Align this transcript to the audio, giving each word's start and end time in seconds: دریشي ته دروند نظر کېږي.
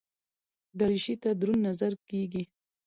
دریشي 0.79 1.15
ته 1.21 1.29
دروند 1.39 1.63
نظر 1.69 1.93
کېږي. 2.09 2.43